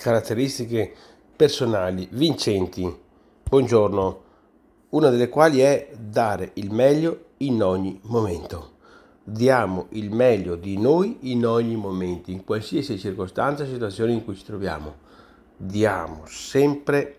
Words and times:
caratteristiche 0.00 0.94
personali 1.34 2.06
vincenti. 2.12 2.88
Buongiorno, 3.42 4.22
una 4.90 5.10
delle 5.10 5.28
quali 5.28 5.58
è 5.58 5.90
dare 5.98 6.52
il 6.54 6.70
meglio 6.70 7.30
in 7.38 7.60
ogni 7.64 7.98
momento. 8.04 8.76
Diamo 9.24 9.86
il 9.90 10.12
meglio 10.12 10.54
di 10.54 10.78
noi 10.78 11.18
in 11.32 11.44
ogni 11.44 11.74
momento, 11.74 12.30
in 12.30 12.44
qualsiasi 12.44 12.96
circostanza 12.96 13.64
e 13.64 13.66
situazione 13.66 14.12
in 14.12 14.24
cui 14.24 14.36
ci 14.36 14.44
troviamo. 14.44 14.98
Diamo 15.56 16.22
sempre 16.26 17.16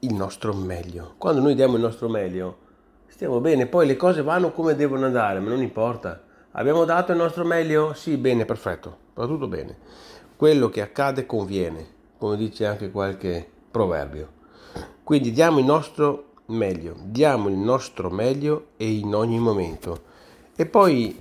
il 0.00 0.12
nostro 0.12 0.52
meglio. 0.52 1.14
Quando 1.16 1.40
noi 1.40 1.54
diamo 1.54 1.76
il 1.76 1.80
nostro 1.80 2.10
meglio, 2.10 2.58
stiamo 3.06 3.40
bene, 3.40 3.64
poi 3.64 3.86
le 3.86 3.96
cose 3.96 4.20
vanno 4.20 4.52
come 4.52 4.76
devono 4.76 5.06
andare, 5.06 5.40
ma 5.40 5.48
non 5.48 5.62
importa. 5.62 6.22
Abbiamo 6.50 6.84
dato 6.84 7.10
il 7.12 7.18
nostro 7.18 7.46
meglio? 7.46 7.94
Sì, 7.94 8.18
bene, 8.18 8.44
perfetto, 8.44 8.98
va 9.14 9.26
tutto 9.26 9.48
bene. 9.48 9.78
Quello 10.36 10.68
che 10.68 10.82
accade 10.82 11.24
conviene, 11.24 11.96
come 12.18 12.36
dice 12.36 12.66
anche 12.66 12.90
qualche 12.90 13.48
proverbio. 13.70 14.36
Quindi 15.04 15.32
diamo 15.32 15.60
il 15.60 15.64
nostro 15.64 16.32
meglio, 16.46 16.96
diamo 17.04 17.48
il 17.48 17.56
nostro 17.56 18.10
meglio 18.10 18.68
e 18.76 18.90
in 18.90 19.14
ogni 19.14 19.38
momento. 19.38 20.02
E 20.54 20.66
poi 20.66 21.16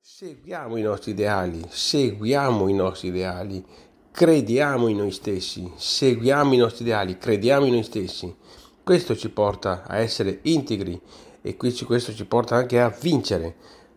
seguiamo 0.00 0.76
i 0.76 0.82
nostri 0.82 1.12
ideali, 1.12 1.62
seguiamo 1.68 2.66
i 2.68 2.74
nostri 2.74 3.08
ideali, 3.08 3.64
crediamo 4.10 4.88
in 4.88 4.96
noi 4.96 5.12
stessi, 5.12 5.70
seguiamo 5.76 6.54
i 6.54 6.56
nostri 6.56 6.84
ideali, 6.84 7.18
crediamo 7.18 7.66
in 7.66 7.74
noi 7.74 7.84
stessi. 7.84 8.34
Questo 8.82 9.14
ci 9.14 9.28
porta 9.28 9.84
a 9.86 9.98
essere 9.98 10.40
integri 10.42 11.00
e 11.42 11.56
questo 11.56 11.86
ci 12.14 12.24
porta 12.24 12.56
anche 12.56 12.80
a 12.80 12.88
vincere. 12.88 13.54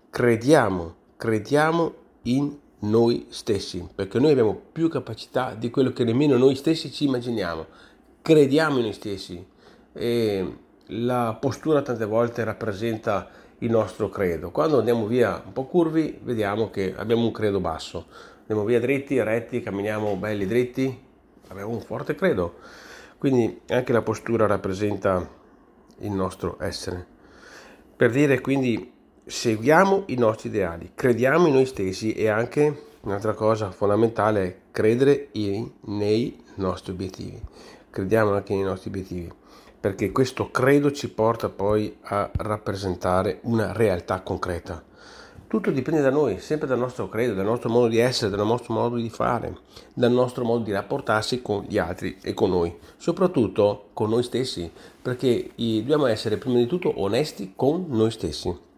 Crediamo, 0.09 0.95
crediamo 1.15 1.93
in 2.23 2.55
noi 2.81 3.27
stessi, 3.29 3.87
perché 3.93 4.19
noi 4.19 4.31
abbiamo 4.31 4.59
più 4.71 4.89
capacità 4.89 5.53
di 5.53 5.69
quello 5.69 5.91
che 5.91 6.03
nemmeno 6.03 6.37
noi 6.37 6.55
stessi 6.55 6.91
ci 6.91 7.05
immaginiamo. 7.05 7.65
Crediamo 8.21 8.77
in 8.77 8.83
noi 8.83 8.93
stessi 8.93 9.45
e 9.93 10.57
la 10.87 11.37
postura 11.39 11.81
tante 11.81 12.05
volte 12.05 12.43
rappresenta 12.43 13.29
il 13.59 13.69
nostro 13.69 14.09
credo. 14.09 14.51
Quando 14.51 14.79
andiamo 14.79 15.05
via 15.05 15.41
un 15.45 15.53
po' 15.53 15.65
curvi, 15.65 16.19
vediamo 16.23 16.69
che 16.69 16.93
abbiamo 16.95 17.23
un 17.23 17.31
credo 17.31 17.59
basso. 17.59 18.07
Andiamo 18.39 18.63
via 18.63 18.79
dritti, 18.79 19.21
retti, 19.21 19.61
camminiamo 19.61 20.15
belli 20.15 20.45
dritti, 20.45 20.99
abbiamo 21.49 21.71
un 21.71 21.81
forte 21.81 22.15
credo. 22.15 22.55
Quindi 23.17 23.61
anche 23.67 23.93
la 23.93 24.01
postura 24.01 24.47
rappresenta 24.47 25.29
il 25.99 26.11
nostro 26.11 26.57
essere. 26.59 27.05
Per 27.95 28.09
dire 28.09 28.41
quindi 28.41 28.91
seguiamo 29.25 30.03
i 30.07 30.15
nostri 30.15 30.49
ideali, 30.49 30.91
crediamo 30.95 31.47
in 31.47 31.53
noi 31.53 31.65
stessi 31.65 32.13
e 32.13 32.27
anche 32.27 32.89
un'altra 33.01 33.33
cosa 33.33 33.71
fondamentale 33.71 34.43
è 34.43 34.55
credere 34.71 35.29
in, 35.33 35.69
nei 35.85 36.43
nostri 36.55 36.91
obiettivi. 36.91 37.39
Crediamo 37.89 38.33
anche 38.33 38.53
nei 38.53 38.63
nostri 38.63 38.89
obiettivi, 38.89 39.31
perché 39.79 40.11
questo 40.11 40.49
credo 40.49 40.91
ci 40.91 41.09
porta 41.09 41.49
poi 41.49 41.97
a 42.03 42.29
rappresentare 42.33 43.39
una 43.43 43.73
realtà 43.73 44.21
concreta. 44.21 44.83
Tutto 45.47 45.69
dipende 45.69 45.99
da 45.99 46.09
noi, 46.09 46.39
sempre 46.39 46.65
dal 46.65 46.79
nostro 46.79 47.09
credo, 47.09 47.33
dal 47.33 47.43
nostro 47.43 47.69
modo 47.69 47.87
di 47.87 47.97
essere, 47.97 48.33
dal 48.33 48.45
nostro 48.45 48.73
modo 48.73 48.95
di 48.95 49.09
fare, 49.09 49.57
dal 49.93 50.11
nostro 50.11 50.45
modo 50.45 50.63
di 50.63 50.71
rapportarsi 50.71 51.41
con 51.41 51.65
gli 51.67 51.77
altri 51.77 52.17
e 52.21 52.33
con 52.33 52.51
noi, 52.51 52.73
soprattutto 52.95 53.89
con 53.91 54.09
noi 54.09 54.23
stessi, 54.23 54.71
perché 55.01 55.51
dobbiamo 55.55 56.05
essere 56.05 56.37
prima 56.37 56.57
di 56.57 56.67
tutto 56.67 57.01
onesti 57.01 57.51
con 57.53 57.85
noi 57.89 58.11
stessi. 58.11 58.69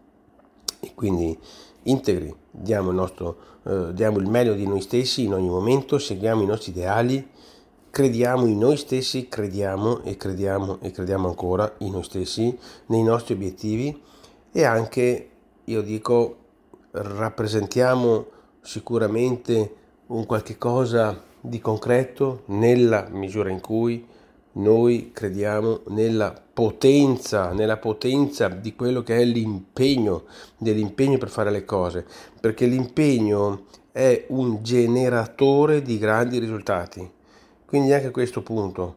E 0.84 0.92
quindi 0.94 1.36
integri, 1.84 2.34
diamo 2.50 2.90
il, 2.90 2.96
nostro, 2.96 3.36
eh, 3.64 3.94
diamo 3.94 4.18
il 4.18 4.28
meglio 4.28 4.52
di 4.52 4.66
noi 4.66 4.82
stessi 4.82 5.24
in 5.24 5.32
ogni 5.32 5.48
momento, 5.48 5.98
seguiamo 5.98 6.42
i 6.42 6.46
nostri 6.46 6.72
ideali, 6.72 7.26
crediamo 7.88 8.44
in 8.44 8.58
noi 8.58 8.76
stessi, 8.76 9.26
crediamo 9.26 10.02
e 10.02 10.18
crediamo 10.18 10.78
e 10.82 10.90
crediamo 10.90 11.26
ancora 11.26 11.72
in 11.78 11.92
noi 11.92 12.02
stessi, 12.02 12.56
nei 12.86 13.02
nostri 13.02 13.32
obiettivi 13.32 13.98
e 14.52 14.64
anche, 14.64 15.30
io 15.64 15.80
dico, 15.80 16.36
rappresentiamo 16.90 18.26
sicuramente 18.60 19.74
un 20.08 20.26
qualche 20.26 20.58
cosa 20.58 21.18
di 21.40 21.60
concreto 21.60 22.42
nella 22.46 23.08
misura 23.10 23.48
in 23.48 23.60
cui 23.60 24.06
noi 24.54 25.10
crediamo 25.12 25.82
nella 25.88 26.32
potenza, 26.52 27.52
nella 27.52 27.78
potenza 27.78 28.48
di 28.48 28.74
quello 28.74 29.02
che 29.02 29.16
è 29.16 29.24
l'impegno, 29.24 30.24
dell'impegno 30.58 31.18
per 31.18 31.28
fare 31.28 31.50
le 31.50 31.64
cose, 31.64 32.04
perché 32.40 32.66
l'impegno 32.66 33.64
è 33.90 34.26
un 34.28 34.62
generatore 34.62 35.82
di 35.82 35.98
grandi 35.98 36.38
risultati. 36.38 37.08
Quindi 37.64 37.92
anche 37.92 38.08
a 38.08 38.12
questo 38.12 38.42
punto 38.42 38.96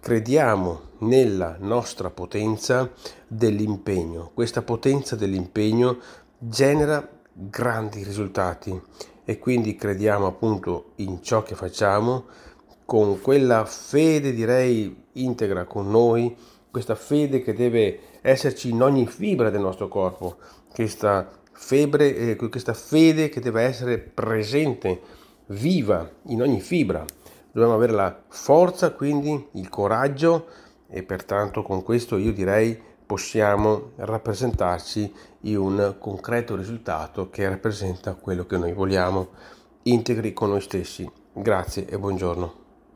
crediamo 0.00 0.80
nella 0.98 1.56
nostra 1.58 2.10
potenza 2.10 2.90
dell'impegno. 3.26 4.30
Questa 4.32 4.62
potenza 4.62 5.16
dell'impegno 5.16 5.98
genera 6.38 7.06
grandi 7.32 8.02
risultati 8.02 8.80
e 9.24 9.38
quindi 9.38 9.74
crediamo 9.74 10.26
appunto 10.26 10.92
in 10.96 11.22
ciò 11.22 11.42
che 11.42 11.54
facciamo 11.54 12.24
con 12.84 13.20
quella 13.20 13.64
fede 13.64 14.32
direi 14.32 15.04
integra 15.12 15.64
con 15.64 15.90
noi, 15.90 16.36
questa 16.70 16.94
fede 16.94 17.40
che 17.40 17.54
deve 17.54 18.00
esserci 18.20 18.70
in 18.70 18.82
ogni 18.82 19.06
fibra 19.06 19.50
del 19.50 19.60
nostro 19.60 19.88
corpo, 19.88 20.36
questa, 20.72 21.30
febre, 21.52 22.16
eh, 22.16 22.36
questa 22.36 22.74
fede 22.74 23.28
che 23.28 23.40
deve 23.40 23.62
essere 23.62 23.98
presente, 23.98 25.00
viva 25.46 26.10
in 26.28 26.42
ogni 26.42 26.60
fibra. 26.60 27.04
Dobbiamo 27.52 27.74
avere 27.74 27.92
la 27.92 28.22
forza, 28.28 28.92
quindi 28.92 29.48
il 29.52 29.68
coraggio 29.68 30.46
e 30.88 31.02
pertanto 31.02 31.62
con 31.62 31.82
questo 31.82 32.16
io 32.16 32.32
direi 32.32 32.78
possiamo 33.06 33.90
rappresentarci 33.96 35.12
in 35.42 35.58
un 35.58 35.96
concreto 35.98 36.56
risultato 36.56 37.30
che 37.30 37.48
rappresenta 37.48 38.14
quello 38.14 38.46
che 38.46 38.56
noi 38.56 38.72
vogliamo 38.72 39.28
integri 39.82 40.32
con 40.32 40.50
noi 40.50 40.60
stessi. 40.60 41.08
Grazie 41.32 41.86
e 41.86 41.98
buongiorno. 41.98 42.63